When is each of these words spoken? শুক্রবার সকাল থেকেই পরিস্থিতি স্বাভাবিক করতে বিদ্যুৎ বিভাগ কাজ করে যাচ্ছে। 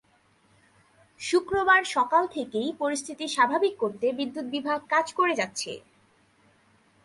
শুক্রবার 1.19 1.81
সকাল 1.87 2.23
থেকেই 2.27 2.69
পরিস্থিতি 2.79 3.25
স্বাভাবিক 3.27 3.73
করতে 3.77 4.07
বিদ্যুৎ 4.13 4.45
বিভাগ 4.45 4.79
কাজ 4.89 5.07
করে 5.13 5.33
যাচ্ছে। 5.35 5.71